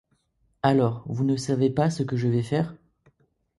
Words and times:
Alors, 0.63 1.03
vous 1.05 1.23
ne 1.23 1.35
savez 1.37 1.69
pas 1.69 1.91
ce 1.91 2.01
que 2.01 2.17
je 2.17 2.27
vais 2.27 2.41
faire? 2.41 2.75